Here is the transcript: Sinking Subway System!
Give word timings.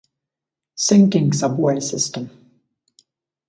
Sinking 0.73 1.31
Subway 1.31 1.79
System! 1.79 2.31